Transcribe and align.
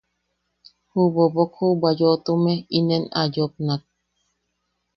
Ju 0.91 1.03
bobok 1.13 1.51
juʼubwa 1.57 1.89
yoʼotume 1.99 2.53
inen 2.77 3.03
a 3.19 3.21
yopnak: 3.33 3.81